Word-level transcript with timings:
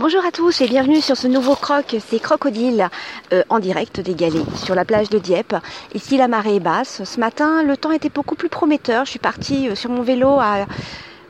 Bonjour 0.00 0.24
à 0.24 0.30
tous 0.30 0.60
et 0.60 0.68
bienvenue 0.68 1.00
sur 1.00 1.16
ce 1.16 1.26
nouveau 1.26 1.56
croc, 1.56 1.96
c'est 2.06 2.20
Crocodile 2.20 2.88
euh, 3.32 3.42
en 3.48 3.58
direct 3.58 3.98
des 3.98 4.14
Galets 4.14 4.46
sur 4.54 4.76
la 4.76 4.84
plage 4.84 5.10
de 5.10 5.18
Dieppe. 5.18 5.56
Ici 5.92 6.16
la 6.16 6.28
marée 6.28 6.54
est 6.54 6.60
basse. 6.60 7.02
Ce 7.02 7.18
matin 7.18 7.64
le 7.64 7.76
temps 7.76 7.90
était 7.90 8.08
beaucoup 8.08 8.36
plus 8.36 8.48
prometteur. 8.48 9.06
Je 9.06 9.10
suis 9.10 9.18
partie 9.18 9.68
euh, 9.68 9.74
sur 9.74 9.90
mon 9.90 10.02
vélo 10.02 10.38
à 10.38 10.66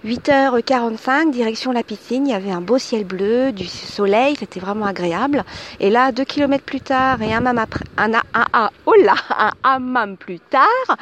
8h45 0.04 1.30
direction 1.30 1.72
la 1.72 1.82
piscine. 1.82 2.26
Il 2.26 2.30
y 2.30 2.34
avait 2.34 2.50
un 2.50 2.60
beau 2.60 2.76
ciel 2.76 3.06
bleu, 3.06 3.52
du 3.52 3.66
soleil, 3.66 4.36
c'était 4.38 4.60
vraiment 4.60 4.84
agréable. 4.84 5.44
Et 5.80 5.88
là, 5.88 6.12
deux 6.12 6.24
kilomètres 6.24 6.64
plus 6.64 6.82
tard 6.82 7.22
et 7.22 7.32
un 7.32 7.38
hammam 7.38 7.56
après, 7.56 7.86
un, 7.96 8.12
un, 8.12 8.44
un, 8.52 8.68
oh 8.84 8.94
là, 9.02 9.14
un 9.30 9.52
hammam 9.62 10.18
plus 10.18 10.40
tard, 10.40 10.98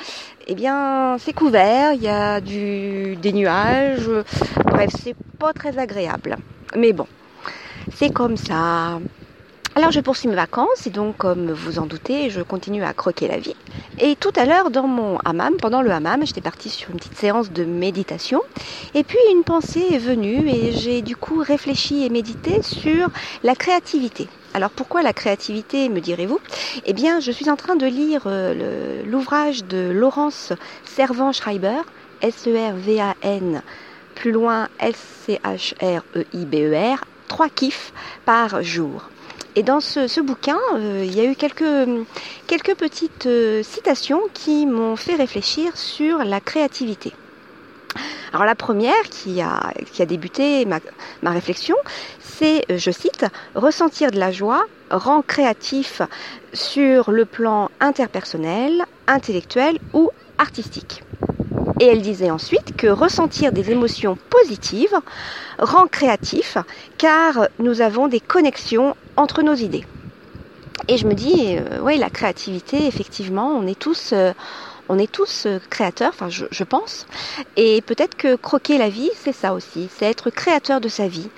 eh 0.46 0.54
bien 0.54 1.16
c'est 1.18 1.32
couvert. 1.32 1.94
Il 1.94 2.02
y 2.02 2.08
a 2.08 2.40
du, 2.40 3.16
des 3.16 3.32
nuages. 3.32 4.08
Bref, 4.66 4.90
c'est 5.02 5.16
pas 5.40 5.52
très 5.52 5.76
agréable. 5.78 6.36
Mais 6.76 6.92
bon, 6.92 7.08
c'est 7.94 8.12
comme 8.12 8.36
ça. 8.36 8.98
Alors 9.74 9.90
je 9.90 10.00
poursuis 10.00 10.28
mes 10.28 10.34
vacances 10.34 10.86
et 10.86 10.90
donc 10.90 11.18
comme 11.18 11.52
vous 11.52 11.78
en 11.78 11.84
doutez, 11.86 12.30
je 12.30 12.40
continue 12.40 12.82
à 12.82 12.94
croquer 12.94 13.28
la 13.28 13.38
vie. 13.38 13.54
Et 13.98 14.16
tout 14.16 14.32
à 14.36 14.46
l'heure 14.46 14.70
dans 14.70 14.86
mon 14.86 15.18
hammam, 15.24 15.54
pendant 15.60 15.82
le 15.82 15.90
hammam, 15.90 16.24
j'étais 16.24 16.40
partie 16.40 16.70
sur 16.70 16.90
une 16.90 16.96
petite 16.96 17.18
séance 17.18 17.52
de 17.52 17.64
méditation 17.64 18.40
et 18.94 19.04
puis 19.04 19.18
une 19.30 19.44
pensée 19.44 19.84
est 19.92 19.98
venue 19.98 20.48
et 20.48 20.72
j'ai 20.72 21.02
du 21.02 21.14
coup 21.14 21.42
réfléchi 21.42 22.04
et 22.04 22.08
médité 22.08 22.62
sur 22.62 23.10
la 23.42 23.54
créativité. 23.54 24.28
Alors 24.54 24.70
pourquoi 24.70 25.02
la 25.02 25.12
créativité, 25.12 25.90
me 25.90 26.00
direz-vous? 26.00 26.40
Eh 26.86 26.94
bien, 26.94 27.20
je 27.20 27.30
suis 27.30 27.50
en 27.50 27.56
train 27.56 27.76
de 27.76 27.84
lire 27.84 28.22
euh, 28.24 29.02
l'ouvrage 29.04 29.64
de 29.64 29.90
Laurence 29.90 30.54
Servan-Schreiber, 30.84 31.82
S-E-R-V-A-N, 32.22 33.62
plus 34.14 34.32
loin 34.32 34.68
S-C-H-R-E-I-B-E-R, 34.80 35.44
trois 37.26 37.48
kiffs 37.48 37.92
par 38.24 38.62
jour. 38.62 39.10
Et 39.58 39.62
dans 39.62 39.80
ce, 39.80 40.20
bouquin, 40.20 40.58
euh, 40.74 41.02
il 41.02 41.14
y 41.14 41.20
a 41.20 41.24
eu 41.24 41.34
quelques, 41.34 42.74
petites 42.76 43.26
euh, 43.26 43.62
citations 43.62 44.20
qui 44.34 44.66
m'ont 44.66 44.96
fait 44.96 45.14
réfléchir 45.14 45.74
sur 45.78 46.18
la 46.18 46.40
créativité. 46.40 47.14
Alors 48.34 48.44
la 48.44 48.54
première 48.54 49.02
qui 49.04 49.40
a, 49.40 49.72
qui 49.92 50.04
débuté 50.04 50.66
ma, 50.66 50.80
ma 51.22 51.30
réflexion, 51.30 51.76
c'est, 52.20 52.70
euh, 52.70 52.76
je 52.76 52.90
cite, 52.90 53.24
ressentir 53.54 54.10
de 54.10 54.18
la 54.18 54.30
joie 54.30 54.62
rend 54.90 55.22
créatif 55.22 56.02
sur 56.52 57.10
le 57.10 57.24
plan 57.24 57.70
interpersonnel, 57.80 58.84
intellectuel 59.06 59.78
ou 59.94 60.10
artistique. 60.36 61.02
Et 61.78 61.86
elle 61.86 62.00
disait 62.02 62.30
ensuite 62.30 62.72
que 62.76 62.86
ressentir 62.86 63.52
des 63.52 63.70
émotions 63.70 64.16
positives 64.30 64.94
rend 65.58 65.86
créatif 65.86 66.56
car 66.96 67.48
nous 67.58 67.82
avons 67.82 68.08
des 68.08 68.20
connexions 68.20 68.94
entre 69.16 69.42
nos 69.42 69.54
idées. 69.54 69.84
Et 70.88 70.98
je 70.98 71.06
me 71.06 71.14
dis, 71.14 71.56
euh, 71.56 71.80
oui, 71.80 71.98
la 71.98 72.10
créativité, 72.10 72.86
effectivement, 72.86 73.48
on 73.48 73.66
est 73.66 73.78
tous, 73.78 74.12
euh, 74.12 74.32
on 74.88 74.98
est 74.98 75.10
tous 75.10 75.46
euh, 75.46 75.58
créateurs, 75.70 76.10
enfin, 76.10 76.28
je, 76.28 76.46
je 76.50 76.64
pense. 76.64 77.06
Et 77.56 77.82
peut-être 77.82 78.14
que 78.14 78.36
croquer 78.36 78.78
la 78.78 78.88
vie, 78.88 79.10
c'est 79.16 79.32
ça 79.32 79.52
aussi, 79.52 79.90
c'est 79.92 80.04
être 80.06 80.30
créateur 80.30 80.80
de 80.80 80.88
sa 80.88 81.08
vie. 81.08 81.32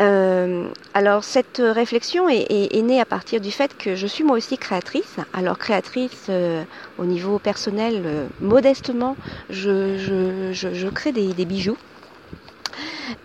Euh, 0.00 0.68
alors 0.94 1.24
cette 1.24 1.60
réflexion 1.60 2.28
est, 2.28 2.46
est, 2.50 2.82
née 2.82 3.00
à 3.00 3.04
partir 3.04 3.40
du 3.40 3.50
fait 3.50 3.76
que 3.76 3.96
je 3.96 4.06
suis 4.06 4.22
moi 4.22 4.36
aussi 4.36 4.56
créatrice. 4.56 5.16
Alors 5.32 5.58
créatrice 5.58 6.26
euh, 6.28 6.62
au 6.98 7.04
niveau 7.04 7.38
personnel, 7.38 8.02
euh, 8.04 8.26
modestement, 8.40 9.16
je, 9.50 9.98
je, 9.98 10.52
je, 10.52 10.72
je, 10.72 10.88
crée 10.88 11.12
des, 11.12 11.32
des 11.32 11.44
bijoux. 11.44 11.76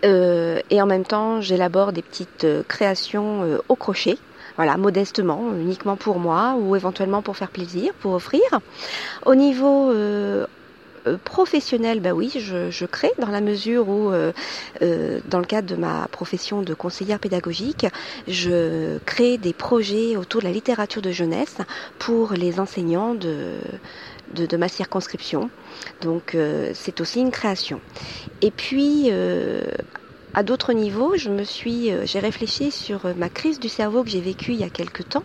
Euh, 0.04 0.60
et 0.70 0.82
en 0.82 0.86
même 0.86 1.04
temps, 1.04 1.40
j'élabore 1.40 1.92
des 1.92 2.02
petites 2.02 2.46
créations 2.66 3.60
au 3.68 3.76
crochet. 3.76 4.18
Voilà, 4.56 4.76
modestement, 4.76 5.52
uniquement 5.58 5.96
pour 5.96 6.20
moi 6.20 6.54
ou 6.58 6.76
éventuellement 6.76 7.22
pour 7.22 7.36
faire 7.36 7.50
plaisir, 7.50 7.92
pour 7.94 8.12
offrir. 8.12 8.40
Au 9.26 9.34
niveau 9.34 9.90
euh, 9.90 10.46
professionnel, 11.24 12.00
bah 12.00 12.12
oui, 12.12 12.32
je, 12.36 12.86
crée 12.86 13.12
dans 13.18 13.28
la 13.28 13.40
mesure 13.40 13.88
où, 13.88 14.10
euh, 14.10 14.32
euh, 14.82 15.20
dans 15.24 15.38
le 15.38 15.44
cadre 15.44 15.68
de 15.68 15.76
ma 15.76 16.08
profession 16.08 16.62
de 16.62 16.74
conseillère 16.74 17.18
pédagogique, 17.18 17.86
je 18.26 18.98
crée 19.04 19.38
des 19.38 19.52
projets 19.52 20.16
autour 20.16 20.40
de 20.40 20.46
la 20.46 20.52
littérature 20.52 21.02
de 21.02 21.10
jeunesse 21.10 21.58
pour 21.98 22.32
les 22.32 22.60
enseignants 22.60 23.14
de, 23.14 23.58
de, 24.32 24.56
ma 24.56 24.68
circonscription. 24.68 25.50
Donc 26.00 26.34
euh, 26.34 26.72
c'est 26.74 27.00
aussi 27.00 27.20
une 27.20 27.30
création. 27.30 27.80
Et 28.40 28.50
puis 28.50 29.08
euh, 29.10 29.62
à 30.34 30.42
d'autres 30.42 30.72
niveaux, 30.72 31.16
je 31.16 31.30
me 31.30 31.44
suis, 31.44 31.90
j'ai 32.04 32.18
réfléchi 32.18 32.70
sur 32.70 33.14
ma 33.16 33.30
crise 33.30 33.60
du 33.60 33.68
cerveau 33.68 34.04
que 34.04 34.10
j'ai 34.10 34.20
vécue 34.20 34.52
il 34.52 34.58
y 34.58 34.64
a 34.64 34.70
quelque 34.70 35.02
temps 35.02 35.24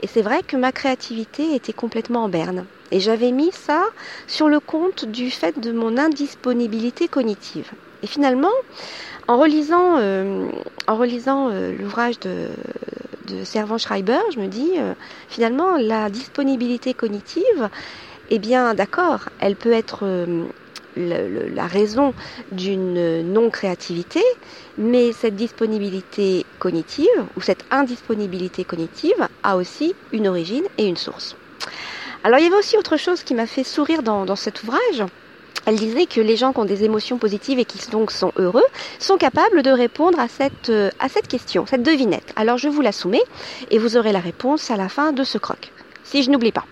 et 0.00 0.06
c'est 0.06 0.22
vrai 0.22 0.42
que 0.46 0.56
ma 0.56 0.70
créativité 0.72 1.54
était 1.54 1.72
complètement 1.72 2.24
en 2.24 2.28
berne. 2.28 2.66
Et 2.90 3.00
j'avais 3.00 3.32
mis 3.32 3.52
ça 3.52 3.84
sur 4.26 4.48
le 4.48 4.60
compte 4.60 5.04
du 5.04 5.30
fait 5.30 5.58
de 5.58 5.72
mon 5.72 5.98
indisponibilité 5.98 7.06
cognitive. 7.08 7.70
Et 8.02 8.06
finalement, 8.06 8.52
en 9.26 9.36
relisant, 9.36 9.98
euh, 9.98 10.48
euh, 10.88 11.76
l'ouvrage 11.78 12.18
de, 12.20 12.48
de 13.26 13.44
Servan-Schreiber, 13.44 14.20
je 14.32 14.40
me 14.40 14.46
dis, 14.46 14.72
euh, 14.78 14.94
finalement, 15.28 15.76
la 15.76 16.08
disponibilité 16.08 16.94
cognitive, 16.94 17.68
eh 18.30 18.38
bien, 18.38 18.74
d'accord, 18.74 19.28
elle 19.38 19.56
peut 19.56 19.72
être 19.72 20.06
le, 20.96 21.48
la 21.54 21.66
raison 21.66 22.14
d'une 22.52 23.22
non-créativité, 23.32 24.22
mais 24.78 25.12
cette 25.12 25.36
disponibilité 25.36 26.46
cognitive 26.58 27.06
ou 27.36 27.40
cette 27.42 27.64
indisponibilité 27.70 28.64
cognitive 28.64 29.28
a 29.42 29.56
aussi 29.56 29.94
une 30.12 30.28
origine 30.28 30.64
et 30.78 30.86
une 30.86 30.96
source. 30.96 31.36
Alors 32.24 32.38
il 32.38 32.44
y 32.44 32.46
avait 32.46 32.56
aussi 32.56 32.76
autre 32.76 32.96
chose 32.96 33.22
qui 33.22 33.34
m'a 33.34 33.46
fait 33.46 33.64
sourire 33.64 34.02
dans, 34.02 34.24
dans 34.24 34.36
cet 34.36 34.62
ouvrage. 34.62 35.04
Elle 35.66 35.76
disait 35.76 36.06
que 36.06 36.20
les 36.20 36.36
gens 36.36 36.52
qui 36.52 36.60
ont 36.60 36.64
des 36.64 36.84
émotions 36.84 37.18
positives 37.18 37.58
et 37.58 37.64
qui 37.64 37.78
donc 37.90 38.10
sont 38.10 38.32
heureux 38.36 38.64
sont 38.98 39.18
capables 39.18 39.62
de 39.62 39.70
répondre 39.70 40.18
à 40.18 40.28
cette, 40.28 40.72
à 40.98 41.08
cette 41.08 41.28
question, 41.28 41.66
cette 41.66 41.82
devinette. 41.82 42.32
Alors 42.36 42.58
je 42.58 42.68
vous 42.68 42.80
la 42.80 42.92
soumets 42.92 43.22
et 43.70 43.78
vous 43.78 43.96
aurez 43.96 44.12
la 44.12 44.20
réponse 44.20 44.70
à 44.70 44.76
la 44.76 44.88
fin 44.88 45.12
de 45.12 45.24
ce 45.24 45.36
croc, 45.38 45.72
si 46.04 46.22
je 46.22 46.30
n'oublie 46.30 46.52
pas. 46.52 46.64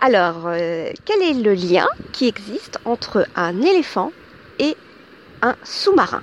Alors, 0.00 0.46
euh, 0.46 0.90
quel 1.04 1.22
est 1.22 1.34
le 1.34 1.54
lien 1.54 1.86
qui 2.12 2.28
existe 2.28 2.78
entre 2.84 3.26
un 3.36 3.62
éléphant 3.62 4.12
et 4.58 4.76
un 5.40 5.56
sous-marin? 5.62 6.22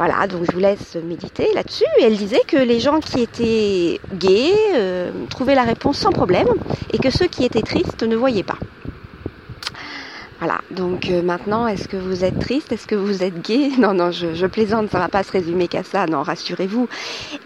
Voilà, 0.00 0.26
donc 0.26 0.46
je 0.46 0.52
vous 0.52 0.60
laisse 0.60 0.94
méditer 0.94 1.46
là-dessus. 1.54 1.84
Elle 2.00 2.16
disait 2.16 2.40
que 2.48 2.56
les 2.56 2.80
gens 2.80 3.00
qui 3.00 3.20
étaient 3.20 4.00
gays 4.14 4.54
euh, 4.74 5.10
trouvaient 5.28 5.54
la 5.54 5.64
réponse 5.64 5.98
sans 5.98 6.10
problème 6.10 6.46
et 6.94 6.96
que 6.96 7.10
ceux 7.10 7.26
qui 7.26 7.44
étaient 7.44 7.60
tristes 7.60 8.02
ne 8.02 8.16
voyaient 8.16 8.42
pas. 8.42 8.56
Voilà, 10.40 10.62
donc 10.70 11.10
euh, 11.10 11.20
maintenant, 11.20 11.66
est-ce 11.66 11.86
que 11.86 11.98
vous 11.98 12.24
êtes 12.24 12.38
triste? 12.38 12.72
Est-ce 12.72 12.86
que 12.86 12.94
vous 12.94 13.22
êtes 13.22 13.42
gay 13.42 13.72
Non, 13.78 13.92
non, 13.92 14.10
je, 14.10 14.46
plaisante, 14.46 14.90
ça 14.90 14.98
va 14.98 15.08
pas 15.08 15.22
se 15.22 15.30
résumer 15.32 15.68
qu'à 15.68 15.84
ça, 15.84 16.06
non, 16.06 16.22
rassurez-vous. 16.22 16.88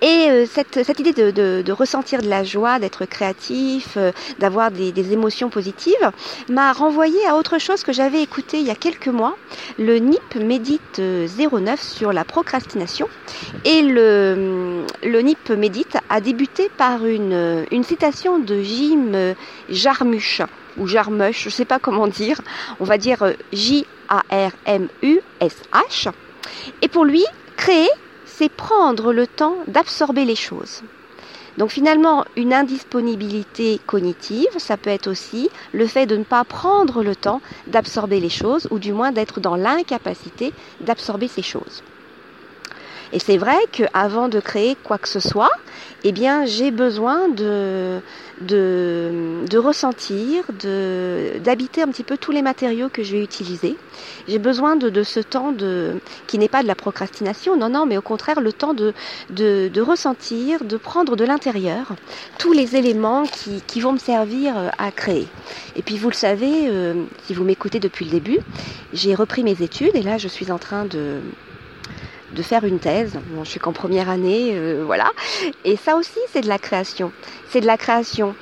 Et 0.00 0.28
euh, 0.30 0.46
cette, 0.46 0.84
cette 0.84 1.00
idée 1.00 1.12
de, 1.12 1.32
de, 1.60 1.72
ressentir 1.72 2.22
de 2.22 2.28
la 2.28 2.44
joie, 2.44 2.78
d'être 2.78 3.04
créatif, 3.04 3.94
euh, 3.96 4.12
d'avoir 4.38 4.70
des, 4.70 4.92
des, 4.92 5.12
émotions 5.12 5.50
positives, 5.50 6.12
m'a 6.48 6.72
renvoyé 6.72 7.18
à 7.26 7.34
autre 7.34 7.58
chose 7.58 7.82
que 7.82 7.92
j'avais 7.92 8.22
écouté 8.22 8.60
il 8.60 8.66
y 8.66 8.70
a 8.70 8.76
quelques 8.76 9.08
mois, 9.08 9.36
le 9.76 9.98
NIP 9.98 10.36
Médite 10.36 11.00
09 11.00 11.82
sur 11.82 12.12
la 12.12 12.22
procrastination. 12.22 13.08
Et 13.64 13.82
le, 13.82 14.84
le 15.02 15.20
NIP 15.20 15.50
Médite 15.50 15.96
a 16.10 16.20
débuté 16.20 16.70
par 16.76 17.04
une, 17.04 17.64
une 17.72 17.82
citation 17.82 18.38
de 18.38 18.62
Jim 18.62 19.34
Jarmusch 19.68 20.42
ou 20.76 20.86
Jarmusch, 20.86 21.42
je 21.42 21.48
ne 21.48 21.52
sais 21.52 21.64
pas 21.64 21.78
comment 21.78 22.06
dire, 22.06 22.40
on 22.80 22.84
va 22.84 22.98
dire 22.98 23.24
J-A-R-M-U-S-H. 23.52 23.88
Et 26.82 26.88
pour 26.88 27.04
lui, 27.04 27.24
créer, 27.56 27.88
c'est 28.24 28.48
prendre 28.48 29.12
le 29.12 29.26
temps 29.26 29.56
d'absorber 29.66 30.24
les 30.24 30.36
choses. 30.36 30.82
Donc 31.56 31.70
finalement, 31.70 32.24
une 32.36 32.52
indisponibilité 32.52 33.80
cognitive, 33.86 34.48
ça 34.58 34.76
peut 34.76 34.90
être 34.90 35.06
aussi 35.06 35.50
le 35.72 35.86
fait 35.86 36.06
de 36.06 36.16
ne 36.16 36.24
pas 36.24 36.42
prendre 36.44 37.02
le 37.02 37.14
temps 37.14 37.40
d'absorber 37.68 38.18
les 38.18 38.28
choses, 38.28 38.66
ou 38.70 38.78
du 38.80 38.92
moins 38.92 39.12
d'être 39.12 39.38
dans 39.38 39.54
l'incapacité 39.54 40.52
d'absorber 40.80 41.28
ces 41.28 41.42
choses. 41.42 41.82
Et 43.14 43.20
c'est 43.20 43.36
vrai 43.36 43.56
qu'avant 43.70 44.28
de 44.28 44.40
créer 44.40 44.76
quoi 44.82 44.98
que 44.98 45.08
ce 45.08 45.20
soit, 45.20 45.52
eh 46.02 46.10
bien, 46.10 46.46
j'ai 46.46 46.72
besoin 46.72 47.28
de, 47.28 48.00
de, 48.40 49.44
de 49.48 49.56
ressentir, 49.56 50.42
de, 50.60 51.38
d'habiter 51.38 51.82
un 51.82 51.86
petit 51.86 52.02
peu 52.02 52.16
tous 52.16 52.32
les 52.32 52.42
matériaux 52.42 52.88
que 52.88 53.04
je 53.04 53.12
vais 53.12 53.22
utiliser. 53.22 53.76
J'ai 54.26 54.40
besoin 54.40 54.74
de, 54.74 54.90
de 54.90 55.04
ce 55.04 55.20
temps 55.20 55.52
de, 55.52 56.00
qui 56.26 56.38
n'est 56.38 56.48
pas 56.48 56.64
de 56.64 56.66
la 56.66 56.74
procrastination, 56.74 57.56
non, 57.56 57.68
non, 57.68 57.86
mais 57.86 57.96
au 57.96 58.02
contraire, 58.02 58.40
le 58.40 58.52
temps 58.52 58.74
de, 58.74 58.92
de, 59.30 59.70
de 59.72 59.80
ressentir, 59.80 60.64
de 60.64 60.76
prendre 60.76 61.14
de 61.14 61.24
l'intérieur 61.24 61.94
tous 62.38 62.52
les 62.52 62.74
éléments 62.74 63.22
qui, 63.22 63.62
qui 63.64 63.80
vont 63.80 63.92
me 63.92 63.98
servir 63.98 64.72
à 64.76 64.90
créer. 64.90 65.28
Et 65.76 65.82
puis, 65.82 65.98
vous 65.98 66.10
le 66.10 66.16
savez, 66.16 66.66
euh, 66.66 67.04
si 67.26 67.32
vous 67.32 67.44
m'écoutez 67.44 67.78
depuis 67.78 68.06
le 68.06 68.10
début, 68.10 68.40
j'ai 68.92 69.14
repris 69.14 69.44
mes 69.44 69.62
études 69.62 69.94
et 69.94 70.02
là, 70.02 70.18
je 70.18 70.26
suis 70.26 70.50
en 70.50 70.58
train 70.58 70.84
de 70.84 71.20
de 72.34 72.42
faire 72.42 72.64
une 72.64 72.78
thèse. 72.78 73.12
je 73.42 73.48
suis 73.48 73.60
qu'en 73.60 73.72
première 73.72 74.08
année, 74.08 74.56
voilà. 74.84 75.10
Et 75.64 75.76
ça 75.76 75.96
aussi, 75.96 76.18
c'est 76.32 76.42
de 76.42 76.48
la 76.48 76.58
création. 76.58 77.12
C'est 77.50 77.60
de 77.60 77.66
la 77.66 77.76
création. 77.76 78.34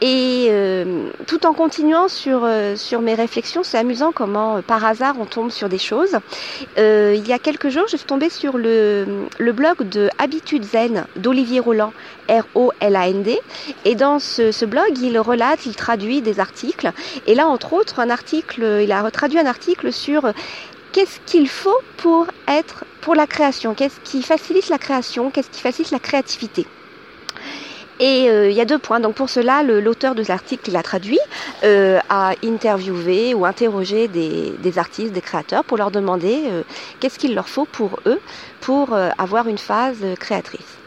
Et 0.00 0.46
euh, 0.50 1.08
tout 1.26 1.44
en 1.44 1.52
continuant 1.52 2.06
sur, 2.06 2.42
euh, 2.44 2.76
sur 2.76 3.00
mes 3.00 3.14
réflexions, 3.14 3.64
c'est 3.64 3.78
amusant 3.78 4.12
comment 4.12 4.56
euh, 4.56 4.62
par 4.62 4.84
hasard 4.84 5.16
on 5.18 5.24
tombe 5.24 5.50
sur 5.50 5.68
des 5.68 5.78
choses. 5.78 6.16
il 6.76 7.26
y 7.26 7.32
a 7.32 7.38
quelques 7.40 7.68
jours, 7.68 7.86
je 7.90 7.96
suis 7.96 8.06
tombée 8.06 8.30
sur 8.30 8.58
le, 8.58 9.26
le 9.38 9.52
blog 9.52 9.88
de 9.88 10.08
Habitude 10.18 10.64
Zen 10.64 11.06
d'Olivier 11.16 11.58
Roland, 11.58 11.92
R-O-L-A-N-D. 12.28 13.40
Et 13.84 13.94
dans 13.96 14.20
ce, 14.20 14.52
ce, 14.52 14.64
blog, 14.64 14.98
il 15.02 15.18
relate, 15.18 15.66
il 15.66 15.74
traduit 15.74 16.22
des 16.22 16.38
articles. 16.38 16.92
Et 17.26 17.34
là, 17.34 17.48
entre 17.48 17.72
autres, 17.72 17.98
un 17.98 18.10
article, 18.10 18.80
il 18.82 18.92
a 18.92 19.10
traduit 19.10 19.38
un 19.40 19.46
article 19.46 19.92
sur 19.92 20.32
qu'est-ce 20.98 21.20
qu'il 21.26 21.48
faut 21.48 21.80
pour 21.96 22.26
être 22.48 22.84
pour 23.02 23.14
la 23.14 23.28
création, 23.28 23.72
qu'est-ce 23.72 24.00
qui 24.00 24.20
facilite 24.20 24.68
la 24.68 24.78
création, 24.78 25.30
qu'est-ce 25.30 25.48
qui 25.48 25.60
facilite 25.60 25.92
la 25.92 26.00
créativité? 26.00 26.66
Et 28.00 28.28
euh, 28.28 28.50
il 28.50 28.56
y 28.56 28.60
a 28.60 28.64
deux 28.64 28.80
points. 28.80 28.98
Donc 28.98 29.14
pour 29.14 29.30
cela, 29.30 29.62
l'auteur 29.62 30.16
de 30.16 30.24
l'article 30.26 30.64
qu'il 30.64 30.76
a 30.76 30.82
traduit 30.82 31.20
euh, 31.62 32.00
a 32.08 32.32
interviewé 32.44 33.32
ou 33.32 33.46
interrogé 33.46 34.08
des, 34.08 34.50
des, 34.58 34.78
artistes, 34.78 35.12
des 35.12 35.20
créateurs 35.20 35.62
pour 35.62 35.78
leur 35.78 35.92
demander 35.92 36.42
euh, 36.46 36.62
qu'est-ce 36.98 37.20
qu'il 37.20 37.32
leur 37.32 37.48
faut 37.48 37.66
pour 37.66 38.00
eux 38.06 38.18
pour 38.60 38.92
avoir 39.18 39.46
une 39.46 39.58
phase 39.58 40.04
créatrice. 40.18 40.78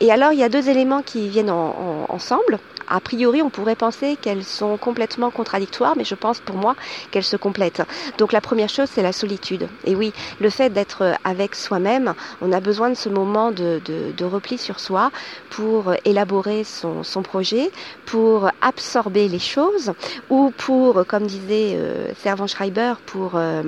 Et 0.00 0.10
alors 0.10 0.32
il 0.32 0.38
y 0.38 0.42
a 0.42 0.48
deux 0.48 0.68
éléments 0.68 1.02
qui 1.02 1.28
viennent 1.28 1.50
en, 1.50 2.06
ensemble 2.08 2.58
a 2.90 3.00
priori, 3.00 3.40
on 3.40 3.50
pourrait 3.50 3.76
penser 3.76 4.16
qu'elles 4.20 4.44
sont 4.44 4.76
complètement 4.76 5.30
contradictoires, 5.30 5.94
mais 5.96 6.04
je 6.04 6.16
pense 6.16 6.40
pour 6.40 6.56
moi 6.56 6.74
qu'elles 7.10 7.22
se 7.22 7.36
complètent. 7.36 7.82
Donc 8.18 8.32
la 8.32 8.40
première 8.40 8.68
chose, 8.68 8.90
c'est 8.92 9.02
la 9.02 9.12
solitude. 9.12 9.68
Et 9.84 9.94
oui, 9.94 10.12
le 10.40 10.50
fait 10.50 10.70
d'être 10.70 11.14
avec 11.22 11.54
soi-même, 11.54 12.14
on 12.40 12.50
a 12.52 12.60
besoin 12.60 12.90
de 12.90 12.96
ce 12.96 13.08
moment 13.08 13.52
de, 13.52 13.80
repli 14.24 14.58
sur 14.58 14.80
soi 14.80 15.10
pour 15.50 15.92
élaborer 16.04 16.64
son, 16.64 17.02
projet, 17.22 17.70
pour 18.06 18.50
absorber 18.60 19.28
les 19.28 19.38
choses, 19.38 19.92
ou 20.28 20.52
pour, 20.56 21.04
comme 21.06 21.26
disait 21.26 21.74
euh, 21.74 22.12
Servan 22.16 22.46
Schreiber, 22.46 22.94
pour, 23.06 23.32
euh, 23.34 23.62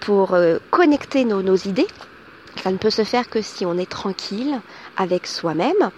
pour 0.00 0.34
euh, 0.34 0.58
connecter 0.70 1.24
nos, 1.24 1.42
nos 1.42 1.56
idées. 1.56 1.86
Ça 2.62 2.70
ne 2.70 2.76
peut 2.76 2.90
se 2.90 3.04
faire 3.04 3.28
que 3.28 3.42
si 3.42 3.64
on 3.64 3.76
est 3.78 3.90
tranquille 3.90 4.60
avec 4.96 5.26
soi-même. 5.26 5.90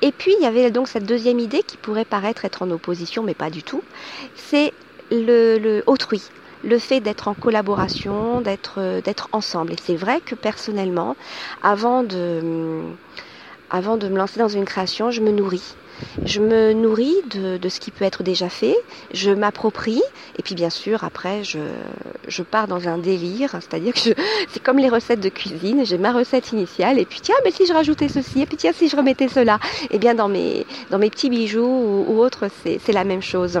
Et 0.00 0.12
puis 0.12 0.34
il 0.38 0.42
y 0.42 0.46
avait 0.46 0.70
donc 0.70 0.88
cette 0.88 1.06
deuxième 1.06 1.40
idée 1.40 1.62
qui 1.62 1.76
pourrait 1.76 2.04
paraître 2.04 2.44
être 2.44 2.62
en 2.62 2.70
opposition, 2.70 3.22
mais 3.22 3.34
pas 3.34 3.50
du 3.50 3.62
tout. 3.62 3.82
C'est 4.36 4.72
le, 5.10 5.82
autrui, 5.86 6.22
le 6.62 6.78
fait 6.78 7.00
d'être 7.00 7.28
en 7.28 7.34
collaboration, 7.34 8.40
d'être 8.40 9.00
d'être 9.02 9.28
ensemble. 9.32 9.72
Et 9.72 9.76
c'est 9.82 9.96
vrai 9.96 10.20
que 10.20 10.34
personnellement, 10.34 11.16
avant 11.62 12.04
de 12.04 12.82
avant 13.70 13.96
de 13.96 14.08
me 14.08 14.16
lancer 14.16 14.38
dans 14.38 14.48
une 14.48 14.64
création, 14.64 15.10
je 15.10 15.20
me 15.20 15.30
nourris. 15.30 15.74
Je 16.24 16.40
me 16.40 16.72
nourris 16.72 17.16
de, 17.30 17.56
de 17.56 17.68
ce 17.68 17.80
qui 17.80 17.90
peut 17.90 18.04
être 18.04 18.22
déjà 18.22 18.48
fait, 18.48 18.76
je 19.12 19.30
m'approprie, 19.30 20.02
et 20.38 20.42
puis 20.42 20.54
bien 20.54 20.70
sûr, 20.70 21.02
après, 21.02 21.42
je, 21.42 21.58
je 22.28 22.42
pars 22.42 22.68
dans 22.68 22.88
un 22.88 22.98
délire, 22.98 23.50
c'est-à-dire 23.50 23.94
que 23.94 24.10
c'est 24.48 24.62
comme 24.62 24.78
les 24.78 24.88
recettes 24.88 25.20
de 25.20 25.28
cuisine, 25.28 25.84
j'ai 25.84 25.98
ma 25.98 26.12
recette 26.12 26.52
initiale, 26.52 26.98
et 26.98 27.04
puis 27.04 27.20
tiens, 27.20 27.34
mais 27.44 27.50
si 27.50 27.66
je 27.66 27.72
rajoutais 27.72 28.08
ceci, 28.08 28.42
et 28.42 28.46
puis 28.46 28.56
tiens, 28.56 28.72
si 28.72 28.88
je 28.88 28.96
remettais 28.96 29.28
cela, 29.28 29.58
et 29.84 29.96
eh 29.96 29.98
bien 29.98 30.14
dans 30.14 30.28
mes, 30.28 30.66
dans 30.90 30.98
mes 30.98 31.10
petits 31.10 31.30
bijoux 31.30 31.64
ou, 31.64 32.04
ou 32.08 32.20
autres, 32.20 32.46
c'est 32.64 32.92
la 32.92 33.04
même 33.04 33.22
chose. 33.22 33.60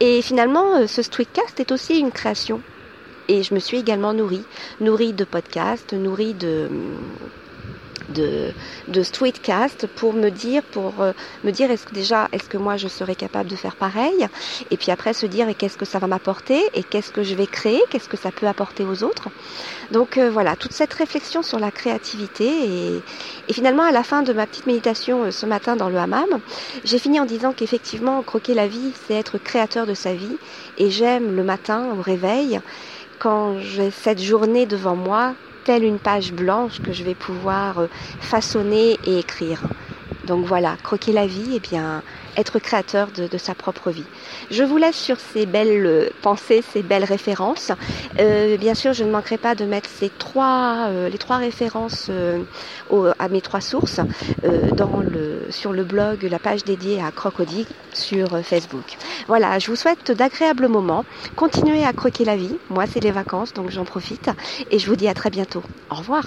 Et 0.00 0.22
finalement, 0.22 0.76
euh, 0.76 0.86
ce 0.86 1.02
streetcast 1.02 1.60
est 1.60 1.72
aussi 1.72 1.98
une 1.98 2.10
création. 2.10 2.60
Et 3.28 3.42
je 3.42 3.54
me 3.54 3.58
suis 3.58 3.78
également 3.78 4.12
nourrie, 4.12 4.44
nourrie 4.80 5.14
de 5.14 5.24
podcasts, 5.24 5.94
nourrie 5.94 6.34
de 6.34 6.68
de, 8.08 8.52
de 8.88 9.02
Streetcast 9.02 9.86
pour 9.86 10.12
me 10.12 10.30
dire, 10.30 10.62
pour 10.62 11.00
euh, 11.00 11.12
me 11.44 11.50
dire 11.50 11.70
est-ce 11.70 11.86
que 11.86 11.94
déjà, 11.94 12.28
est-ce 12.32 12.48
que 12.48 12.58
moi 12.58 12.76
je 12.76 12.88
serais 12.88 13.14
capable 13.14 13.48
de 13.48 13.56
faire 13.56 13.76
pareil? 13.76 14.26
Et 14.70 14.76
puis 14.76 14.90
après 14.90 15.12
se 15.12 15.26
dire 15.26 15.46
qu'est-ce 15.56 15.76
que 15.76 15.84
ça 15.84 15.98
va 15.98 16.06
m'apporter? 16.06 16.62
Et 16.74 16.82
qu'est-ce 16.82 17.10
que 17.10 17.22
je 17.22 17.34
vais 17.34 17.46
créer, 17.46 17.80
qu'est-ce 17.90 18.08
que 18.08 18.16
ça 18.16 18.30
peut 18.30 18.46
apporter 18.46 18.84
aux 18.84 19.02
autres? 19.02 19.28
Donc 19.90 20.18
euh, 20.18 20.30
voilà, 20.30 20.56
toute 20.56 20.72
cette 20.72 20.92
réflexion 20.92 21.42
sur 21.42 21.58
la 21.58 21.70
créativité 21.70 22.46
et, 22.46 23.02
et, 23.48 23.52
finalement 23.52 23.84
à 23.84 23.92
la 23.92 24.02
fin 24.02 24.22
de 24.22 24.32
ma 24.32 24.46
petite 24.46 24.66
méditation 24.66 25.24
euh, 25.24 25.30
ce 25.30 25.46
matin 25.46 25.76
dans 25.76 25.88
le 25.88 25.98
hammam, 25.98 26.40
j'ai 26.84 26.98
fini 26.98 27.20
en 27.20 27.24
disant 27.24 27.52
qu'effectivement 27.52 28.22
croquer 28.22 28.54
la 28.54 28.66
vie, 28.66 28.92
c'est 29.06 29.14
être 29.14 29.38
créateur 29.38 29.86
de 29.86 29.94
sa 29.94 30.14
vie. 30.14 30.36
Et 30.78 30.90
j'aime 30.90 31.34
le 31.34 31.44
matin 31.44 31.88
au 31.96 32.02
réveil 32.02 32.60
quand 33.18 33.58
j'ai 33.58 33.90
cette 33.90 34.20
journée 34.20 34.66
devant 34.66 34.96
moi 34.96 35.34
telle 35.64 35.84
une 35.84 36.00
page 36.00 36.32
blanche 36.32 36.80
que 36.80 36.92
je 36.92 37.04
vais 37.04 37.14
pouvoir 37.14 37.78
euh, 37.78 37.88
façonner 38.20 38.98
et 39.04 39.18
écrire. 39.18 39.66
Donc 40.24 40.46
voilà, 40.46 40.76
croquer 40.82 41.12
la 41.12 41.26
vie, 41.26 41.52
et 41.54 41.56
eh 41.56 41.60
bien 41.60 42.02
être 42.36 42.58
créateur 42.58 43.08
de, 43.08 43.38
sa 43.38 43.54
propre 43.54 43.90
vie. 43.90 44.04
Je 44.50 44.62
vous 44.62 44.76
laisse 44.76 44.96
sur 44.96 45.18
ces 45.18 45.46
belles 45.46 45.86
euh, 45.86 46.08
pensées, 46.22 46.62
ces 46.72 46.82
belles 46.82 47.04
références. 47.04 47.72
Euh, 48.18 48.56
bien 48.56 48.74
sûr, 48.74 48.92
je 48.92 49.04
ne 49.04 49.10
manquerai 49.10 49.38
pas 49.38 49.54
de 49.54 49.64
mettre 49.64 49.88
ces 49.88 50.10
trois, 50.10 50.88
les 51.10 51.18
trois 51.18 51.36
références 51.36 52.10
à 53.18 53.28
mes 53.28 53.40
trois 53.40 53.60
sources 53.60 54.00
sur 55.50 55.72
le 55.72 55.84
blog, 55.84 56.22
la 56.30 56.38
page 56.38 56.64
dédiée 56.64 57.02
à 57.02 57.10
Crocodile 57.10 57.66
sur 57.92 58.38
Facebook. 58.44 58.96
Voilà, 59.26 59.58
je 59.58 59.70
vous 59.70 59.76
souhaite 59.76 60.12
d'agréables 60.12 60.68
moments. 60.68 61.04
Continuez 61.36 61.84
à 61.84 61.92
croquer 61.92 62.24
la 62.24 62.36
vie. 62.36 62.56
Moi, 62.70 62.84
c'est 62.86 63.00
les 63.00 63.10
vacances, 63.10 63.52
donc 63.52 63.70
j'en 63.70 63.84
profite. 63.84 64.30
Et 64.70 64.78
je 64.78 64.86
vous 64.86 64.96
dis 64.96 65.08
à 65.08 65.14
très 65.14 65.30
bientôt. 65.30 65.62
Au 65.90 65.96
revoir. 65.96 66.24